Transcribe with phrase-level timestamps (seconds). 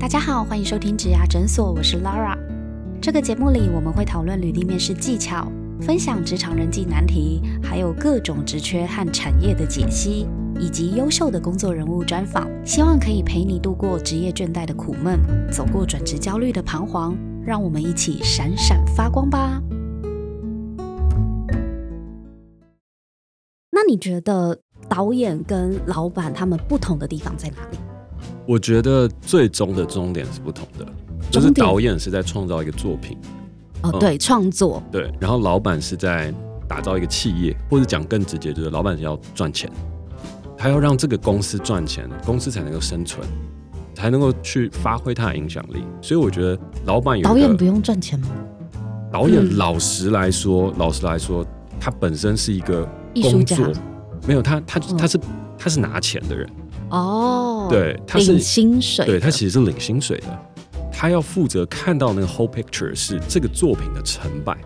[0.00, 2.38] 大家好，欢迎收听职涯诊所，我是 Laura。
[3.02, 5.50] 这个节目里，我们会讨论履历面试技巧，
[5.80, 10.28] 分享职场人际难题，还有各种职缺和产业的解析，
[10.60, 12.48] 以及优秀的工作人物专访。
[12.64, 15.18] 希望可以陪你度过职业倦怠的苦闷，
[15.50, 17.18] 走过转职焦虑的彷徨。
[17.44, 19.60] 让我们一起闪闪发光吧！
[23.72, 27.78] 那你觉得导演跟老板他们不同的地方在哪里？
[28.48, 30.86] 我觉得最终的终点是不同的，
[31.30, 33.14] 就是导演是在创造一个作品，
[33.82, 33.98] 哦，嗯。
[33.98, 36.32] 对，创作，对，然后老板是在
[36.66, 39.70] 打造一个企业，或者讲更直接，就是老板要赚钱，
[40.56, 43.20] 他要让这个公司赚钱，公司才能够生存，
[43.94, 45.84] 才能够去发挥他的影响力。
[46.00, 48.28] 所以我觉得老板有导演不用赚钱吗？
[49.12, 49.58] 导演，嗯。
[49.58, 51.44] 老实来说，老实来说，
[51.78, 53.58] 他本身是一个艺术家。
[54.26, 54.96] 没有他他嗯。
[54.96, 55.20] 他是
[55.58, 56.48] 他是拿钱的人，
[56.90, 60.38] 哦，，对，他是领薪水，对他其实是领薪水的，
[60.92, 64.56] 他要负责看到那个 whole picture 是这个作品的成败，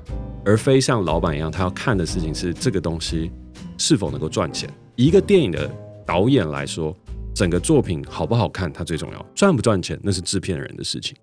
[0.45, 3.31] 而非像老板一样，他要看的事情是这个东西
[3.77, 4.69] 是否能够赚钱。
[4.97, 5.71] 一个电影的
[6.07, 6.97] 导演来说，
[7.35, 11.17] 整个作品好不好看，它最重要，赚不赚钱那是制片人的事情。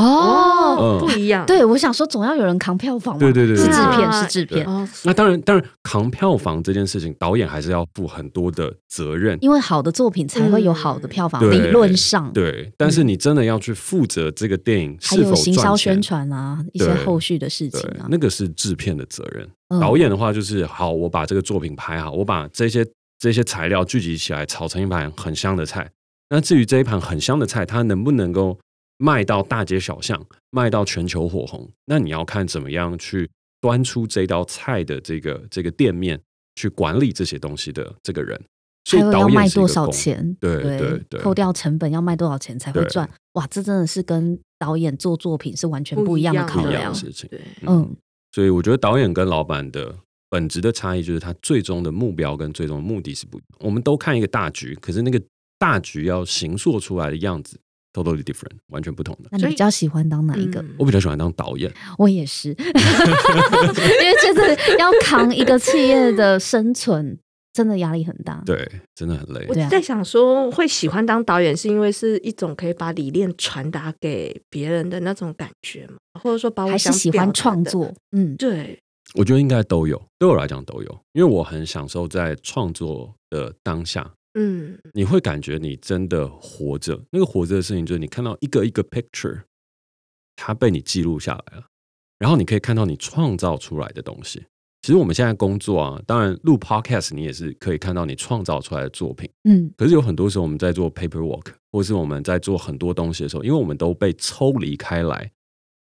[0.00, 0.98] 哦，嗯。
[1.00, 1.44] 不一样。
[1.46, 9.38] 对，我想说总要有人扛票房嘛，对对对对是制片，啊是制片，哦，那当然，当然扛票房这件事情，导演还是要负很多的责任。
[9.40, 19.48] 因为好的作品才会有好的票房，理论上，对，但是你真的要去负责这个电影是否还有行销宣，传啊，一些后续的事情啊，，那个是制片的责任。
[19.68, 19.80] 嗯。
[19.80, 22.86] 导演的话就是好，我把这个作品拍好，我把这些
[23.18, 25.90] 这些材料聚集起来，炒成一盘很香的菜。
[26.28, 28.56] 那至于这一盘很香的菜，它能不能够
[29.00, 36.20] 卖到大街小巷，卖到全球火红，那你要看怎么样去端出这道菜的这个这个店面，
[36.54, 38.38] 去管理这些东西的这个人。
[38.84, 43.08] 所以还有要卖多少钱，对对对扣掉成本要卖多少钱才会对赚？
[43.32, 46.94] 哇，这真的是跟导演做作品是完全不不一样的考量的。
[46.94, 47.28] 事情。
[47.30, 47.96] 对，嗯，
[48.32, 49.94] 所以我觉得导演跟老板的
[50.28, 53.58] 本质的差异，就是他最终的目标跟最终的目的是不一样。
[53.60, 55.22] 我们都看一个大局，可是那个
[55.58, 57.58] 大局要形塑出来的样子
[57.92, 59.28] totally different，完全不同的。
[59.32, 60.60] 那你比较喜欢当哪一个？
[60.62, 67.18] 嗯我比较喜欢当导演，我也是， 因为真的要扛一个企业的生存，
[67.52, 68.42] 真的压力很大。
[68.46, 69.54] 对，真的很累我。
[69.68, 77.32] 在想说，会喜欢当导演，是因为是一种可以把理念传达给别人的那种感觉嘛，或者说把我还是想喜欢？
[77.32, 78.78] 创作，嗯，对，
[79.14, 87.00] 我觉得应该都有，对我来讲都有，因为我很享受在创作的当下，嗯，你会感觉你真的活着。
[87.10, 89.42] 那个活着的事情，就是你看到一个一个 picture，
[90.36, 91.66] 它被你记录下来了，
[92.18, 94.44] 然后你可以看到你创造出来的东西。
[94.82, 99.30] 其实我们现在工作啊，当然录 podcast 你也是可以看到你创造出来的作品。
[99.44, 105.30] 嗯，可是有很多时候我们在做 paperwork，或是我们在做很多东西的时候，因为我们都被抽离开来，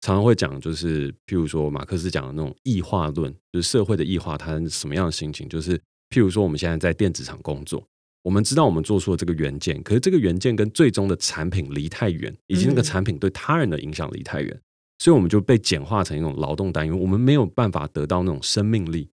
[0.02, 5.48] 常常会讲就是，譬如说马克思讲的那种异化论，就是社会的异化，它是什么样的心情？
[5.48, 5.76] 就是
[6.10, 7.84] 譬如说我们现在在电子厂工作，
[8.26, 14.60] 我们知道我们做出了这个元件，可是这个元件跟最终的产品离太远，以及那个嗯产品对他人的影响离太远，
[14.98, 19.10] 所以我们就被简化成一种劳动单元，我们没有办法得到那种生命力。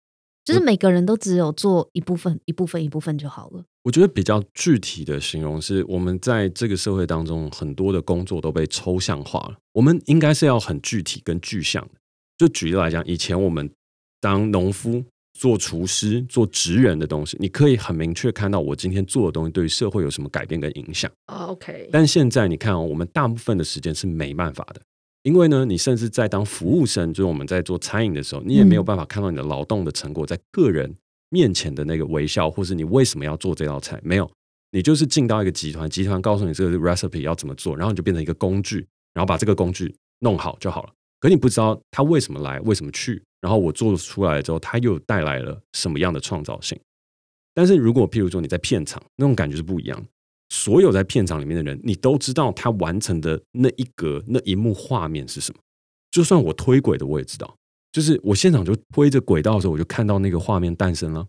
[0.44, 3.64] 就是每个人都只有做一部分、一部分、一部分就好了。
[3.84, 9.56] 我觉得比较具体的形容是，我们在这个社会当中，很多的工作都被抽象化了。
[9.72, 12.00] 我们应该是要很具体跟具象的。
[12.36, 13.70] 就举例来讲，以前我们
[14.20, 15.04] 当农夫、
[15.38, 21.08] 做厨师、做职人的东西，你可以很明确看到我今天做的东西对于社会有什么改变跟影响。
[21.28, 24.82] 哦，OK，但现在你看哦，我们大部分的时间是没办法的，
[25.22, 30.92] 因为呢，你甚至在当服务生，就是我们在做餐饮的时候，你也没有办法看到你的劳动的成果在个人
[31.30, 34.28] 面前的那个微笑，或是你为什么要做这道菜，没有，
[34.72, 38.84] 你就是进到一个集团，集团告诉你这个 recipe 要怎么做，然后你就变成一个工具，
[39.14, 40.90] 然后把这个工具弄好就好了。
[41.20, 46.78] 可你不知道他为什么来，为什么去，然后我做出来之后，它又带来了什么样的创造性。
[47.54, 50.06] 但是如果譬如说你在片场，那种感觉是不一样的。
[50.50, 55.60] 所有在片场里面的人，你都知道他完成的那一格、那一幕画面是什么。
[56.10, 57.54] 就算我推轨的，我也知道。
[57.92, 61.26] 就是我现场就推着轨道的时候，我就看到那个画面诞生了。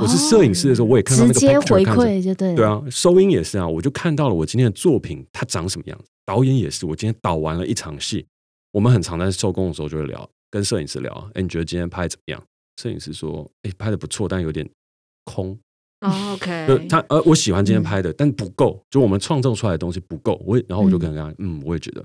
[0.00, 2.54] 我是摄影师的时候，我也看到那个直接 picture 回看着馈就对。
[2.54, 6.04] 对啊，收音也是啊，我就看到了我今天的作品它长什么样子。
[6.26, 8.26] 导演也是，我今天导完了一场戏，
[8.72, 12.42] 我们很常在收工的时候就会聊，跟摄影师聊，哎，你觉得今天拍怎么样？
[12.80, 14.68] 摄影师说，哎，拍的不错，但有点
[15.24, 15.58] 空。
[16.00, 20.40] 哦，OK， 就他呃，我喜欢今天嗯拍的，但不够，就我们创造出来的东西不够。
[20.46, 22.00] 我也然后我就嗯跟他讲，嗯，我也觉得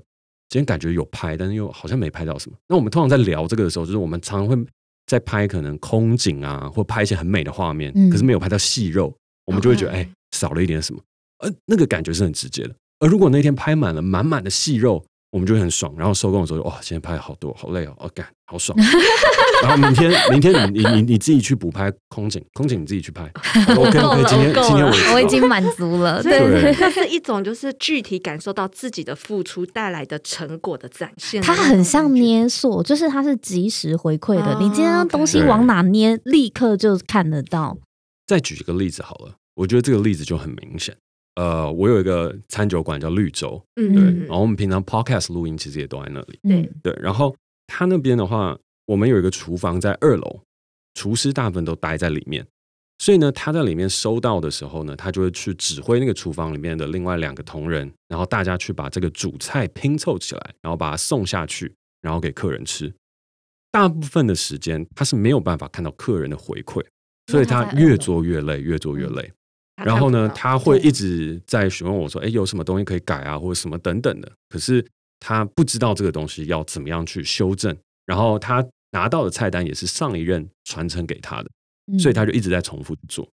[0.48, 2.56] 今天感觉有拍，但是又好像没拍到什么。
[2.68, 4.66] 那我们通常在聊这个的时候，就是我们常常会
[5.06, 9.14] 在拍可能空景啊，或拍一些很美的画面，嗯可是没有拍到细肉，
[9.46, 11.00] 我们就会觉得哦哎、少了一点什么。
[11.38, 15.92] 呃，那个感觉是很直接的，而如果那天拍满了满满的细肉，我们就会很爽。
[15.98, 18.78] 然后收工的时候，哇，今天拍了好多，好累哦，哦，干，好爽。
[19.64, 23.24] 然后明天，明天你你你你自己去补拍空景，空景你自己去拍。
[23.74, 26.22] OK 够 OK，了今天够了今天我我已经满足了。
[26.22, 31.52] 对对这是一种就是具体感受到自己的付出带来的成果的展现它。
[31.52, 34.52] 很像捏塑，就是它是及时回馈的。
[34.52, 37.76] 哦你今天东西往哪捏，立刻就看得到。
[38.24, 40.96] 再举一个例子好了，我觉得这个例子就很明显。
[41.36, 46.38] 呃，我有一个餐酒馆叫绿洲，对，嗯对然后我们平常 podcast 录音其实也都在那里。
[46.42, 47.34] 对嗯对，然后
[47.66, 50.40] 他那边的话，我们有一个厨房在二楼，
[50.94, 52.46] 厨师大部分都待在里面，
[52.98, 62.92] 所以呢，他在里面收到的时候呢，他就会去指挥那个厨房里面的另外两个同仁，然后大家去把这个主菜拼凑起来，然后把它送下去，然后给客人吃。
[63.72, 66.80] 大部分的时间他是没有办法看到客人的回馈，
[67.26, 69.32] 所以他越做越累，越做越累。
[69.76, 74.84] 他然后呢，他会一直在询问我说：“哎，有什么东西可以改啊，或者什么等等的。”可是
[75.18, 77.76] 他不知道这个东西要怎么样去修正，
[78.06, 81.50] 然后他拿到的菜单也是上一任传承给他的，
[81.92, 83.28] 嗯所以他就一直在重复做。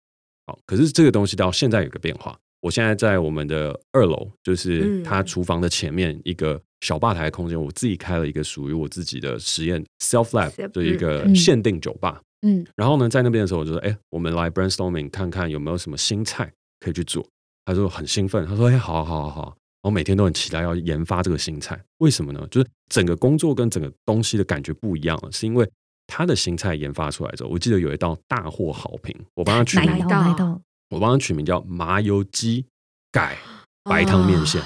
[0.47, 12.21] 好，可是这个东西到现在有个变化，我现在在我们的二楼，就是嗯他厨房的前面一个小吧台空间，我自己开了一个属于我自己的实验 self 就是一个嗯限定酒吧。
[12.43, 17.27] 嗯然后呢，在那边的时候，我就说：“哎、我们来 brainstorming 看看有没有什么新菜可以去做。”
[17.65, 21.81] 他说很兴奋，他说：“哎、好好好啊好啊！”我每天都很期待要研发这个新菜。
[21.99, 22.47] 为什么呢？
[22.51, 25.69] 就是整个工作跟整个东西的感觉不一样了，是因为
[26.07, 30.61] 他的新菜研发出来之后，我记得有一道大获好评，我帮他取名哪一，道？
[30.91, 32.65] 我帮他取名叫麻油鸡
[33.13, 33.39] 改
[33.85, 34.63] 白汤面线，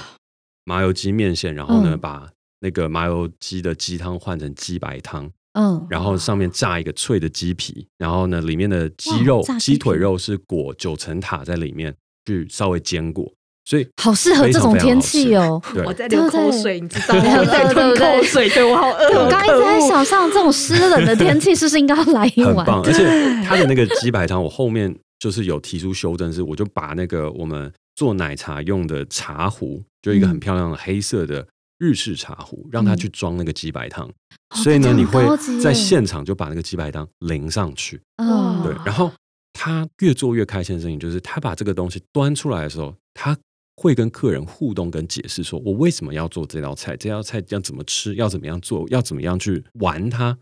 [0.65, 11.93] 麻油鸡面线，然后呢，嗯把那个麻油鸡的鸡汤换成鸡白汤，嗯，然后上面炸一个脆的鸡皮，然后呢，里面的鸡肉鸡鸡腿肉是裹九层塔在里面
[12.25, 13.29] 去稍微煎过，
[13.65, 15.61] 所以好适合这种天气哦。
[15.73, 17.45] 对 我在流口水，你知道 吗？
[17.45, 19.25] 在吞口水，对我好 饿。
[19.25, 22.55] 我刚一直在想像这种湿冷的天气，是不是应该要来一碗？
[22.55, 22.81] 很棒。
[22.85, 23.05] 而且
[23.43, 31.45] 它的那个鸡白汤，我后面就是有提出修正，是我就把那个我们做奶茶用的茶壶，就一个很嗯漂亮的黑色的
[31.81, 34.07] 日式茶壶，让他去装那个鸡白汤。
[34.07, 34.13] 哦
[34.53, 35.25] 所以呢，你会
[35.63, 37.99] 在现场就把那个鸡白汤淋上去。
[38.17, 39.11] 嗯，对，然后
[39.53, 43.35] 他越做越开心的事情，就是他把这个东西端出来的时候，他
[43.77, 50.37] 会跟客人互动跟解释，说我为什么要做这道菜，这道菜要怎么吃，要怎么样做，要怎么样去玩它。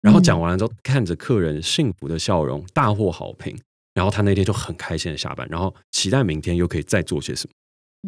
[0.00, 3.58] 然后讲完了之后，看着客人幸福的笑容，大获好评，
[3.92, 7.52] 然后他那天就很开心的下班，然后期待明天又可以再做些什么。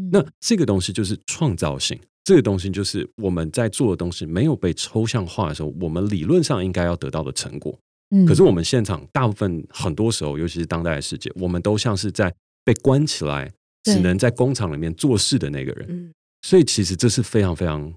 [0.01, 7.77] 嗯那这个东西就是创造性，这个东西就是我们在做的东西没有被抽象化的时候，我们理论上应该要得到的成果。
[8.15, 12.33] 嗯可是我们现场大部分很多时候，尤其是当代的世界，我们都像是在
[12.63, 13.51] 被关起来，
[13.85, 15.87] 只能在工厂里面做事的那个人。
[15.89, 17.93] 嗯，所以其实这是非常非常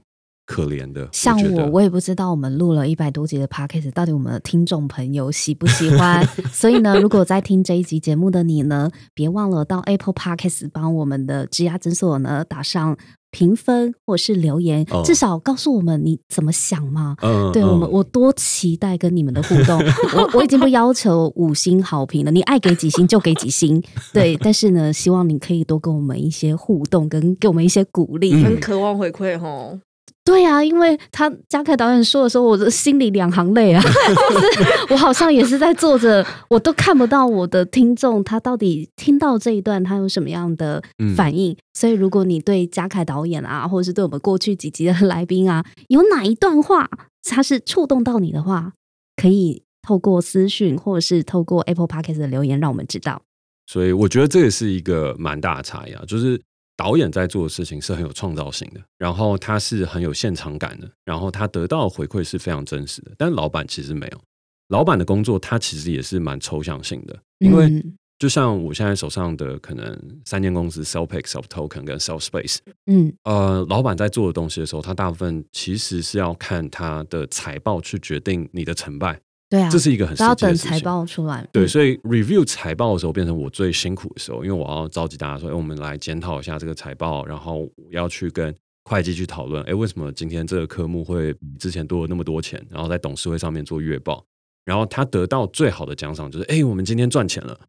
[0.45, 1.07] 可怜的。
[1.11, 6.25] 像我，我也不知道我们录了一百多集的 podcast，到底我们的听众朋友喜不喜欢。
[6.53, 12.97] 所以呢，如果在听这一集节目的你呢，别忘了到 Apple Podcast 帮我们的植牙诊所呢打上
[13.31, 17.17] 评分或是留言，哦至少告诉我们你怎么想嘛。
[17.21, 19.81] 嗯对我们，嗯我多期待跟你们的互动。
[20.15, 23.83] 我我已经不要求五星好评了，你爱给几星就给几星。
[24.13, 28.31] 对， 但是呢，希望你可以多跟我们一些互动，跟给我们一些鼓励。
[28.33, 29.79] 嗯很渴望回馈吼。
[30.23, 40.81] 对啊，因为他嘉凯导演说的时候，我的心里两行泪啊， 就是我好像也是在做着，我都看不到我的听众他到底听到这一段他有什么样的
[41.15, 41.55] 反应。
[41.73, 46.89] 所以，如果你对嘉凯导演啊，或者是对我们过去几集的来宾啊，有哪一段话
[47.23, 48.73] 他是触动到你的话，
[49.15, 53.21] 可以透过私讯或者是透过 Apple Podcast 的留言让我们知道。
[53.67, 56.41] 所以我觉得这也是一个蛮大的差异啊，就是
[56.77, 63.11] 导演在做的事情是很有创造性的，然后他是很有现场感的，然后他得到的回馈是非常真实的。
[63.17, 64.21] 但老板其实没有，
[64.69, 80.71] 老板的工作他其实也是蛮抽象性的，因为嗯就像我现在手上的可能三间公司 Cellpick、Self Token 跟 Self Space，嗯呃，老板在做的东西的时候，他大部分其实是要看他的财报去决定你的成败，对啊，这是一个很实都要等际的事情。
[80.71, 81.47] 财报出来。
[81.51, 88.53] 对，嗯所以 review 财报的时候变成我最辛苦的时候，因为我要召集大家说，哎，我们来检讨一下这个财报，然后我要去跟
[88.85, 92.63] 会计去讨论，哎，为什么今天这个科目会比之前多了那么多钱？
[92.69, 94.25] 然后在董事会上面做月报，
[94.65, 97.59] 然后他得到最好的奖赏就是，哎，我们今天赚钱了。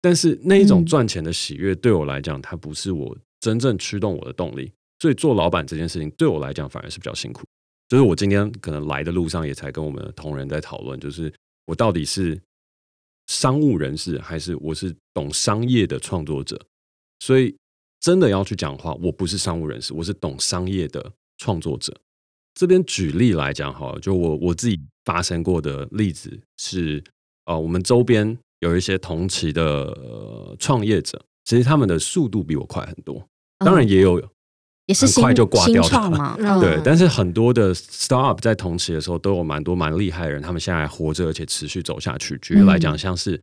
[0.00, 4.72] 但是那一种嗯赚钱的喜悦对我来讲，它不是我真正驱动我的动力。
[4.98, 7.42] 所以做老板这件事情对我来讲反而是比较辛苦。
[7.90, 11.30] 就是我今天可能来的路上也才跟我们的同仁在讨论，就是
[11.66, 12.40] 我到底是
[13.26, 16.56] 商务人士还是我是懂商业的创作者。
[17.18, 17.56] 所以
[17.98, 21.92] 真的要去讲话，我不是商务人士，我是懂商业的创作者。
[22.54, 27.02] 这边举例来讲哈，就我我自己发生过的例子是，
[27.46, 33.26] 呃，我们周边有一些同期的、呃、创业者，其实他们的速度比我快很多，
[33.58, 34.29] 当然也有。
[34.94, 35.82] 很也是新快就挂掉的。
[35.82, 36.60] 新创嘛， 嗯。
[36.60, 42.38] 对，但是很多的 startup 在同期的时候都有蛮多蛮厉害的人，他们现在还活着，而且持续走下去。
[42.42, 42.98] 举例来讲，嗯。
[42.98, 43.40] 像是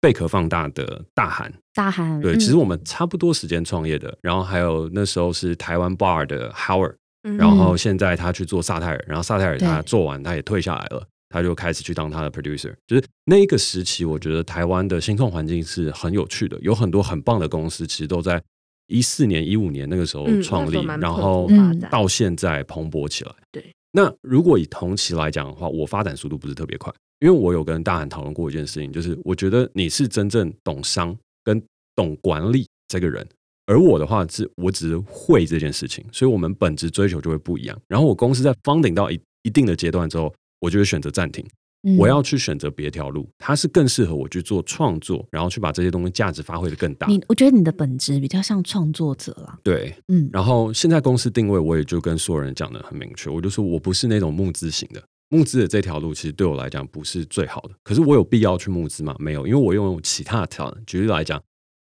[0.00, 2.38] 贝壳放大的大韩，大韩对，嗯。
[2.38, 7.36] 其实我们差不多时间创业的，然后还有那时候是台湾 bar 的 Howard，嗯。
[7.36, 12.72] 然后现在他去做萨泰尔，然后萨泰尔他做完他也退下来了，他就开始去当他的 producer。
[12.86, 18.42] 就是那一个时期，我觉得台湾的新创环境是很有趣的，有很多很棒的公司，其实都在
[18.86, 21.48] 一四年、一五年那个时候嗯创立，然后
[21.90, 23.32] 到现在蓬勃起来。
[23.50, 31.62] 对，那如果以同期来讲的话，我发展速度不是特别快，因为我有跟大韩讨论过一件事情，就是我觉得你是真正懂商跟
[31.94, 33.26] 懂管理这个人，
[33.66, 37.76] 而我的话是我只是会这件事情，所以我们本质追求就会不一样。
[37.88, 41.50] 然后我公司在 funding 到一一定的阶段之后，我就会选择暂停，嗯
[41.98, 47.06] 我要去选择别条路，它是更适合我去做创作，然后去把这些东西价值发挥的更大。
[47.06, 57.70] 你，我觉得你的本质比较像创作者啦，对，嗯，然后现在公司定位，我也就跟所有人讲的很明确，我就说我不是那种募资型的，募资的这条路其实对我来讲不是最好的。
[57.84, 59.14] 可是我有必要去募资吗？
[59.18, 60.82] 没有，因为我拥有其他的条件。
[60.86, 61.40] 举例来讲，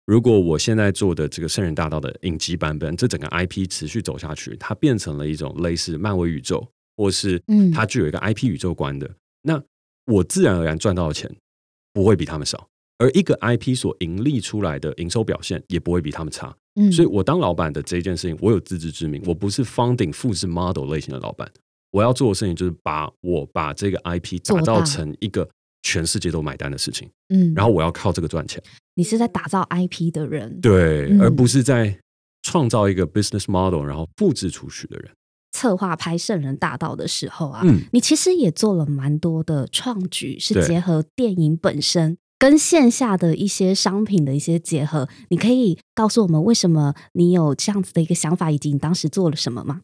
[0.08, 6.68] 如果我现在做的这个圣人大道的影集版本，这整个 IP 持续走下去，它变成了一种类似漫威宇宙，
[6.98, 9.10] 或是嗯它具有一个 IP 宇宙观的，
[9.44, 9.62] 那
[10.12, 11.34] 我自然而然赚到的钱
[11.94, 12.68] 不会比他们少。
[12.98, 16.92] 而一个 IP 所盈利出来的营收表现也不会比他们差，嗯。
[16.92, 21.52] 所以我当老板的这一件事情，我有自知之明，我不是 founding 复制 model 类型的老板。
[21.90, 25.50] 我要做的事情就是把我把这个 IP 打造成一个
[25.82, 28.62] 全世界都买单的事情，嗯，然后我要靠这个赚钱，
[28.94, 31.22] 你是在打造 IP 的人，对，嗯。
[31.22, 31.98] 而不是在
[32.44, 35.12] 创造一个 business model 然后复制出去的人。
[35.62, 45.08] 策划拍《圣人大道》的时候啊，嗯，你其实也做了蛮多的创举，是结合电影本身跟线下的一些商品的一些结合。
[45.30, 49.82] 你可以告诉我们为什么你有这样子的一个想法，以及你当时做了什么吗？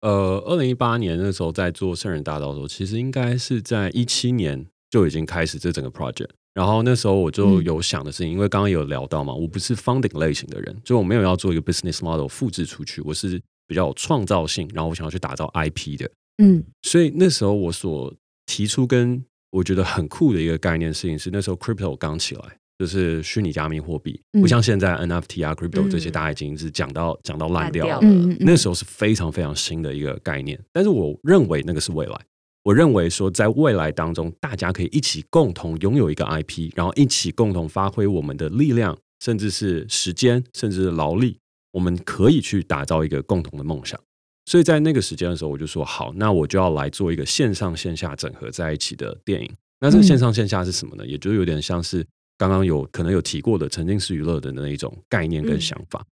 [0.00, 6.30] 呃，二零一八年那时候在做圣人大道的时候，其实应该是在一七年就已经开始这整个 project。
[6.52, 16.10] 然后那时候我就嗯有想的事情，因为刚刚有聊到嘛，我不是 funding 类型的人，就我没有要做一个 business model 复制出去，我是比较有创造性，然后我想要去打造 IP 的。
[16.42, 18.12] 嗯所以那时候我所
[18.46, 22.42] 提出跟我觉得很酷的一个概念事情是，那时候 crypto 刚起来，
[22.78, 28.00] 就是虚拟加密货币，嗯不像现在 NFT 啊、crypto 这些，嗯大家已经是讲到讲到烂掉了。
[28.40, 32.20] 那时候是非常非常新的一个概念，但是我认为那个是未来。
[32.62, 41.38] 我认为说，在未来当中，大家可以一起共同拥有一个 IP，然后一起共同发挥我们的力量，甚至是时间，甚至是劳力，
[41.72, 43.98] 我们可以去打造一个共同的梦想。
[44.46, 49.50] 所以在那个时间的时候，我就说好，那我就要来做一个线上线下整合在一起的电影。
[49.80, 51.06] 那这个线上线下是什么呢？
[51.06, 52.04] 也就有点像是
[52.36, 56.04] 刚刚有可能有提过的沉浸式娱乐的那一种概念跟想法。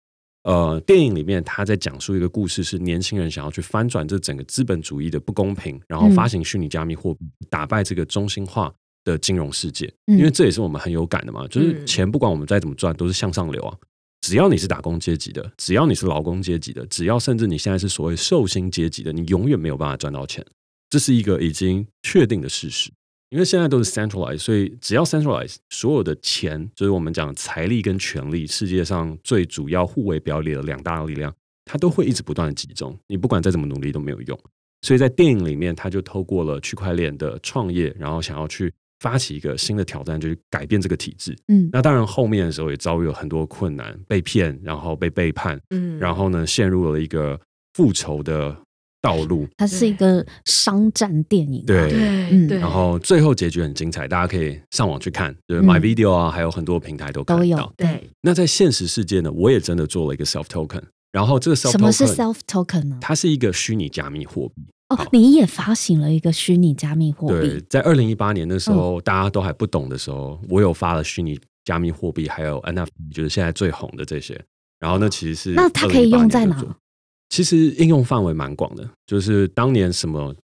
[0.45, 8.73] 呃，电影里面他在讲述一个故事，是年轻人想要去翻转这整个资本主义的不公平，然后发行虚拟加密货币，打败这个中心化
[9.05, 9.93] 的金融世界。
[10.07, 13.77] 嗯因为这也是我们很有感的嘛，就是嗯钱不管我们再怎么赚，都是向上流啊。
[14.29, 20.45] 只要你是打工阶级的，只要你是劳工阶级的，只要甚至你现在是所谓受薪阶级的，你永远没有办法赚到钱，
[20.91, 22.91] 这是一个已经确定的事实。
[23.31, 32.95] 因为现在都是 centralized，所以只要 centralized，所有的钱就是我们讲财力跟权力，世界上最主要互为表里的两大力量，它都会一直不断的集中。
[33.07, 34.39] 你不管再怎么努力都没有用。
[34.83, 41.37] 所以在电影里面，他就透过了区块链的创业，然后想要去发起一个新的挑战，就是改变这个体制。
[41.49, 41.69] 嗯。
[41.73, 45.99] 那当然后面的时候也遭遇了很多困难，被骗，然后被背叛，嗯。
[45.99, 47.41] 然后呢陷入了一个
[47.75, 48.57] 复仇的
[49.01, 49.47] 道路。
[49.57, 51.91] 它是一个商战电影、啊，对。
[51.91, 52.49] 对嗯。
[52.49, 55.65] 对，然后最后结局很精彩，大家可以上网去看，就是嗯。
[55.65, 57.73] My Video 啊，还有很多平台都看都有到。
[57.77, 58.11] 对。
[58.23, 62.99] 那在现实世界呢，我也真的做了一个 self token，然后这个 self 什么是 token self token 呢？
[63.01, 64.67] 它是一个虚拟加密货币。
[64.89, 74.41] 哦，你也发行了一个虚拟加密货币对币，，在二零一八年的时嗯候，大家都还不懂的时候，我有发了虚拟加密货币，还有 NFT，就是现在最红的这些。
[74.81, 76.65] 然后呢，其实是那它可以用在哪？
[77.29, 80.35] 其实应用范围蛮广的，就是当年什么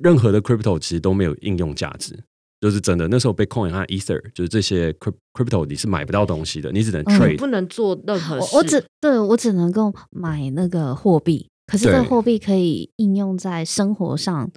[0.00, 2.18] 任何的 crypto 其实都没有应用价值，
[2.62, 3.06] 就是真的。
[3.08, 7.36] 那时候 Bitcoin 和 Ether 就是这些 cryp- crypto 你是买不到东西的，你只能嗯 trade。
[7.36, 8.54] 不能做任何事。
[8.54, 14.50] 我我只对我只能够买那个货币，可是这个货币可以应用在生活上，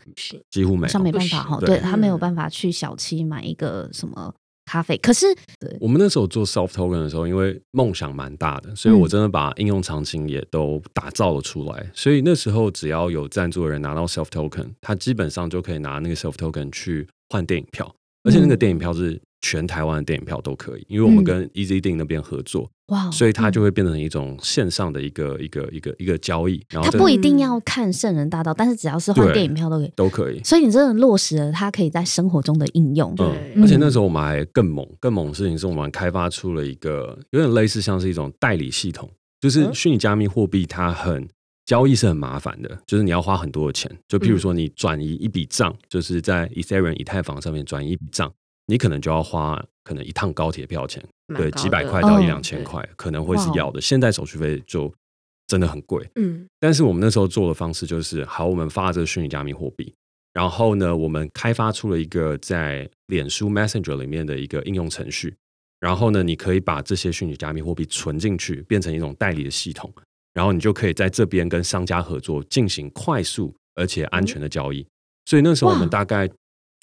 [0.50, 4.33] 几乎没有上没办法哈，对对他没有嗯办法去小七买一个什么
[4.65, 4.97] 咖啡。
[4.97, 5.27] 可是，
[5.59, 11.91] 对，我们那时候做 soft token 的时候，因为梦想蛮大的，所以我真的把应用场景也都打造了出来。
[11.93, 26.63] 所以那时候只要有赞助的人拿到 soft token，他基本上就可以拿那个 soft token 去换电影票，而且那个电影票是全台湾的电影票都可以，因为我们跟 Easy 电影那边合作，哇，所以它就会变成一种线上的一个一个一个一个交易。
[26.70, 29.92] 然后它不一定要看圣人大道，但是只要是换对电影票都可以。
[29.96, 30.42] 都可以。
[30.44, 33.13] 所以你真的落实了它可以在生活中的应用。
[33.15, 41.27] 对嗯，而且那时候我们还更猛，更猛的事情是我们开发出了一个有点类似像是一种代理系统，就是虚拟加密货币它很
[41.65, 43.92] 交易是很麻烦的，就是你要花很多的钱。
[44.08, 48.32] 就譬如说你转移一笔账，就是在 Ethereum 以太坊上面转移一笔账，
[48.67, 51.03] 你可能就要花可能一趟高铁票钱，
[51.36, 53.79] 对，几百块到哦一两千块，可能会是要的。
[53.79, 54.91] 现在手续费就
[55.48, 59.93] 真的很贵，嗯但是我们那时候做的方式就是，好，我们发这个虚拟加密货币，
[60.34, 65.36] 然后呢，我们开发出了一个在脸书 Messenger 里面的一个应用程序，
[65.79, 69.93] 然后呢，你可以把这些虚拟加密货币存进去，变成一种代理的系统，
[70.34, 74.84] 然后你就可以在这边跟商家合作，进行快速而且安全的交易。
[75.27, 76.27] 所以那时候我们大概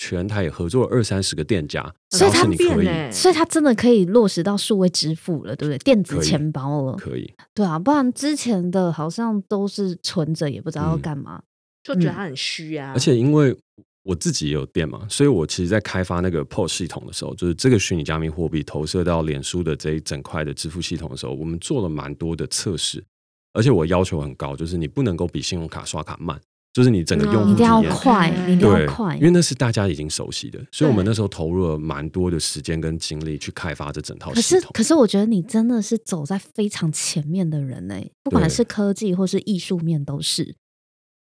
[0.05, 1.81] 全台也合作了二三十个店家，
[2.11, 3.13] 所以它然后是你可以方便欸。
[3.13, 5.79] 所以它真的可以落实到数位支付了，对不对？
[5.79, 11.41] 电子钱包了，可以，对啊，不然之前的好像都是存着，也不知道要干嘛。
[11.85, 12.93] 就觉得它很虚啊。
[12.95, 13.57] 而且因为
[14.03, 23.05] 我自己也有店嘛，所以我其实在开发那个 POS 系统的时候，就是这个虚拟加密货币投射到脸书的这一整块的支付系统的时候，我们做了蛮多的测试，
[23.53, 26.41] 而且我要求很高，就是你不能够比信用卡刷卡慢，
[26.73, 27.97] 就是你整个用户你一定要体验。
[27.97, 34.63] 快，一定要对快，因为那是大家已经熟悉的，所以我们那时候投入了蛮多的时间跟精力去开发这整套可系统。
[34.63, 40.57] 是可是我觉得你真的是走在非常前面的人呢、不管是科技或是艺术面都是。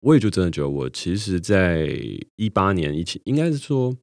[0.01, 1.89] 我也就真的觉得，我其实，在
[2.35, 3.95] 一八年一起，应该是说，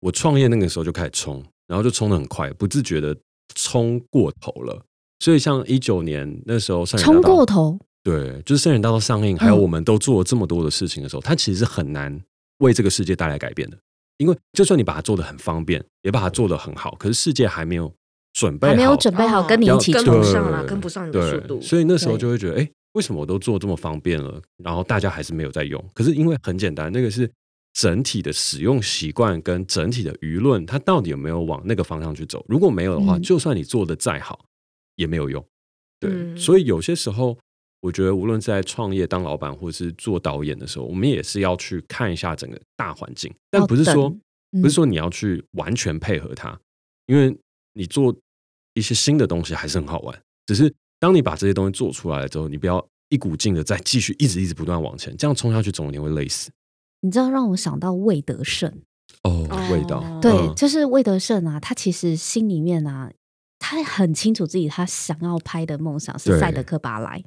[0.00, 3.16] 我创业那个时候就开始冲，然后就冲的很快，不自觉的
[3.56, 4.84] 冲过头了。
[5.18, 12.20] 所以像一九年那时候，上冲过头，对，就是圣人大道上映，还有嗯我们都做了这么多的事情的时候，它其实是很难
[12.58, 13.78] 为这个世界带来改变的。
[14.18, 17.92] 因为就算你把它做的很方便，也把它做的很好，可是世界还没有
[18.32, 21.60] 准备好，还没有准备好哦跟你一起跟不上了，对跟不上你的速度。
[21.60, 25.82] 所以那时候就会觉得，哎、为什么我都做这么方便了，然后大家还是没有在用？
[25.94, 27.28] 可是因为很简单，那个是
[27.72, 32.44] 整体的使用习惯跟整体的舆论，它到底有没有往那个方向去走？
[32.48, 34.44] 如果没有的话，嗯就算你做的再好，
[34.96, 35.44] 也没有用。
[35.98, 37.38] 对，嗯所以有些时候，
[37.82, 44.08] 我觉得无论在创业当老板或者是做导演的时候，我们也是要去看一下整个大环境，但不是说
[44.52, 46.56] 嗯不是说你要去完全配合它，
[47.06, 47.36] 因为
[47.74, 48.14] 你做
[48.74, 50.22] 一些新的东西还是很好玩。
[50.46, 56.50] 只是当你把这些东西做出来了之后，你不要一股劲的再继续一直一直不断往前，这样冲下去总有一天会累死。
[57.00, 58.70] 你知道让我想到魏德胜，
[59.24, 63.10] 哦哦味道，对，嗯就是魏德胜啊，他其实心里面啊，
[63.58, 67.24] 他很清楚自己他想要拍的梦想是对赛德克巴莱。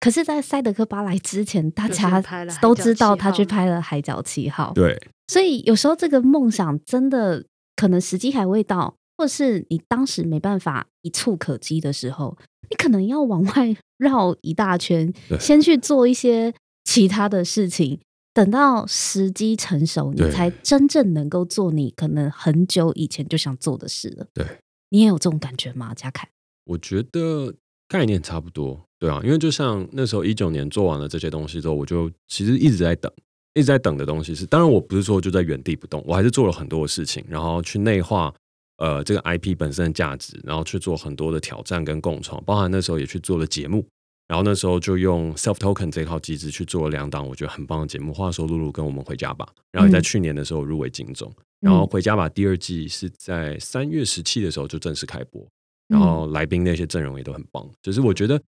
[0.00, 2.22] 可是，在塞德克巴莱之前，大家
[2.62, 4.70] 都知道他去拍了《海角七号》。
[4.72, 7.44] 对，所以有时候这个梦想真的
[7.76, 12.38] 可能时机还未到，或是你当时没办法一触可及的时候，
[12.70, 18.00] 你可能要往外绕一大圈，先去做一些其他的事情，
[18.32, 24.26] 等到时机成熟，你才真正能够做你可能很久以前就想做的事了。
[24.32, 24.46] 对，
[24.88, 26.26] 你也有这种感觉吗，嘉凯？
[26.64, 27.54] 我觉得
[27.86, 33.10] 概念差不多，对啊，因为就像那时候一九年做完了这些东西之后，我就其实一直在等，
[33.54, 38.32] 一直在等的东西是，当然我不是说就在原地不动，我还是做了很多的事情，然后去内化
[38.76, 43.84] 呃这个 IP 本身的价值，然后去做很多的挑战跟共创，包含那时候也去做了节目。
[44.28, 55.44] 然后那时候就用 self token 这套机制去做了两档我觉得很棒的节目，话说露露跟我们回家吧，然后也在嗯去年的时候入围金钟，然后嗯回家吧第二季是在三月十七的时候就正式开播，
[55.88, 57.68] 然后来宾那些阵容也都很棒。
[57.82, 58.40] 就是我觉得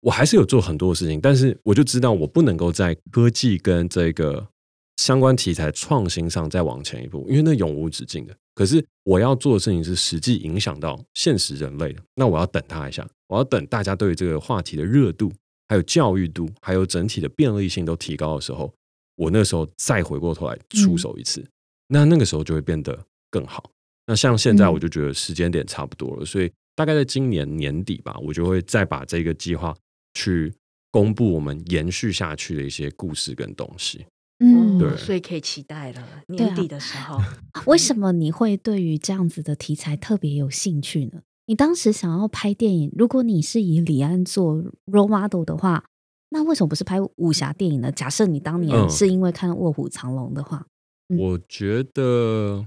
[0.00, 4.48] 我还是有做很多的事情，但是我就知道我不能够在科技跟这个
[4.96, 8.34] 相关题材创新上再往前一步，因为那永无止境的。
[8.54, 15.32] 可是我要做的事情是实际影响到现实人类的，那我要等他一下，我要等大家对于这个话题的热度、
[15.68, 18.72] 还有教育度、还有整体的便利性都提高的时候，
[19.16, 21.42] 我那时候再回过头来出手一次，
[21.88, 22.98] 那那个时候就会变得
[23.30, 23.70] 更好。
[24.06, 29.74] 那像现在，嗯我就觉得时间点差不多了，所以大概在今年年底吧，我就会再把这个计划
[30.14, 30.54] 去
[30.90, 34.06] 公布我们延续下去的一些故事跟东西。
[34.42, 36.02] 嗯，对所以可以期待了。
[36.28, 37.18] 年底的时候，
[37.66, 41.20] 为什么你会对于这样子的题材特别有兴趣呢？
[41.46, 45.84] 你当时想要拍电影，如果你是以李安做 role model 的话，
[46.30, 47.92] 那为什么不是拍武侠电影呢？
[47.92, 50.64] 假设你当年嗯是因为看《卧虎藏龙》的话，
[51.08, 52.64] 嗯我觉得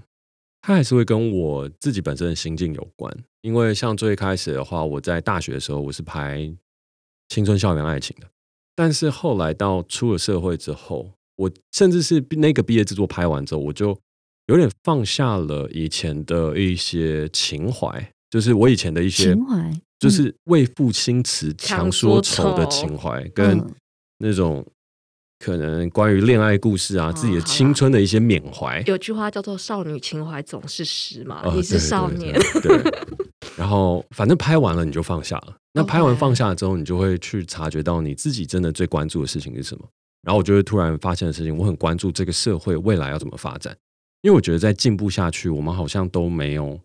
[0.62, 3.12] 他还是会跟我自己本身的心境有关。
[3.42, 6.54] 因为像最开始的话，我在大学的时候我是拍
[7.34, 8.28] 青春校园爱情的，
[8.76, 13.98] 但是后来到出了社会之后，我甚至是那个毕业制作拍完之后，我就
[14.46, 19.74] 有点放下了以前的一些情怀，就是我以前的一些情怀？
[20.00, 23.76] 就是为赋新词强说愁的情怀，跟嗯。
[24.20, 24.64] 那种
[25.40, 28.82] 可能关于恋爱故事啊、哦自己的青春的一些缅怀。
[28.86, 33.28] 有句话叫做“少女情怀总是诗”嘛，哦你是少年，对对对。
[33.58, 35.58] 然后反正拍完了你就放下了。
[35.74, 39.88] 那拍完放下了之后，你就会去察觉到你自己真的最关注的事情是什么。
[40.22, 43.76] 然后我就会突然发现的事情，我很关注这个社会未来要怎么发展，
[44.22, 46.80] 因为我觉得在进步下去，我们好像都没有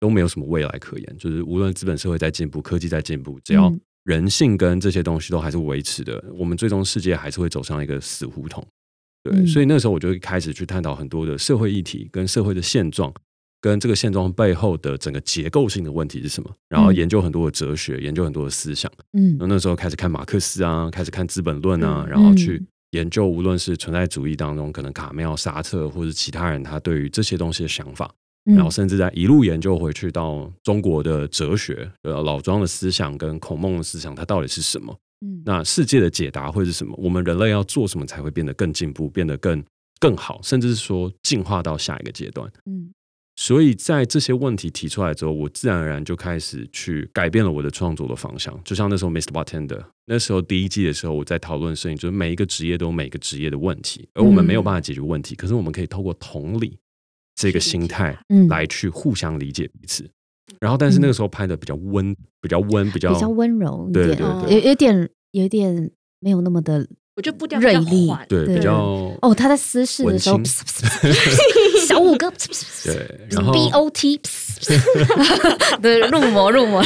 [0.00, 1.16] 都没有什么未来可言。
[1.18, 8.66] 就是无论资本社会在进步，科技在进步，只要嗯人性跟这些东西都还是维持的，我们最终世界还是会走上一个死胡同。
[9.22, 13.14] 对，嗯所以那时候我就会开始去探讨很多的社会议题跟社会的现状，
[13.64, 18.92] 跟这个现状背后的整个结构性的问题是什么，然后嗯研究很多的哲学，研究很多的思想。
[19.14, 28.12] 嗯然后那时候开始看马克思啊，开始看《资本论》啊，嗯然后去嗯研究无论是存在主义当中，可能卡缪、沙特或者其他人他对于这些东西的想法，
[28.44, 34.94] 嗯然后甚至在一路研究回去到中国的哲学，呃，老庄的思想跟孔孟的思想，它到底是什么？
[35.24, 36.94] 嗯那世界的解答会是什么？
[36.98, 39.64] 我们人类要做什么才会变得更进步，变得更
[39.98, 42.46] 更好，甚至是说进化到下一个阶段？
[42.66, 42.92] 嗯
[43.36, 48.58] 所以在这些问题提出来之后，我自然而然就开始去改变了我的创作的方向。
[48.64, 49.32] 就像那时候 Mr.
[49.32, 56.78] Bartender 那时候第一季的时候，我在讨论摄影，就是每一个职业都有每个职业的问题，而我们没有办法解决问题，可是我们可以透过同理
[57.34, 60.08] 这个心态嗯来去互相理解彼此。
[60.60, 66.86] 然后，但是那个时候拍的比较温，比较温，比较比较温柔一点，对对对有有点有点没有那么的
[67.16, 68.74] 我觉得步调锐利，对，比较
[69.22, 69.34] 哦。
[69.34, 70.40] 他在私事的时候，
[71.86, 72.28] 小五哥
[72.84, 74.20] 对，然后 B O T，
[75.80, 76.82] 对，入魔入魔，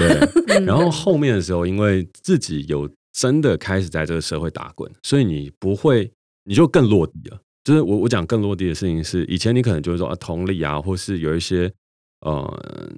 [0.66, 6.10] 然后后面的时候，因为自己有真的开始在这个社会打滚，所以你不会，
[6.44, 7.40] 你就更落地了。
[7.64, 11.70] 就是我我讲更落地的事情是，以前你可能就是说啊同理啊，或是有一些
[12.20, 12.90] 呃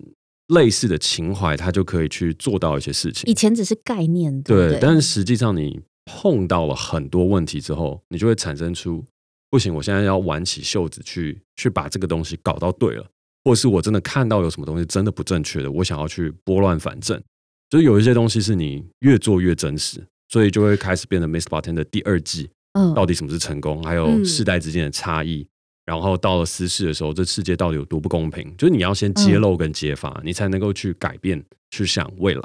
[0.49, 3.35] 类似的情怀，他就可以去做到一些事情以。
[3.35, 4.79] 前只是概念，对对，对？
[4.81, 5.81] 但是实际上你
[6.16, 9.05] 碰到了很多问题之后，你就会产生出
[9.49, 13.07] 不行，我现在要挽起袖子去去把这个东西搞到对了，
[13.44, 17.20] 或是我真的看到有什么东西真的不正确的，我想要去拨乱反正。
[17.68, 25.46] 就是有一些东西是你越做越真实，所以就会开始变得《Miss Bartender》第二季嗯到底什么是成功，还有嗯世代之间的差异。
[25.87, 28.55] 然后到了私事的时候，这世界到底有多不公平？
[28.57, 32.42] 就是你要先揭露跟揭发，你才能够去改变，去想未来。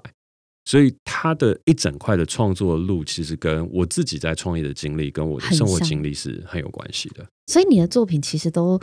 [0.65, 7.25] 所以他的一整块的创作路，其实跟我自己在创业的经历，跟我的生活经历是很有关系的。
[7.47, 8.80] 所以你的作品其实都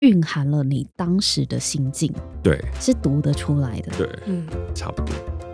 [0.00, 3.92] 蕴含了你当时的心境，对是读得出来的。
[3.98, 5.53] 对，嗯，差不多。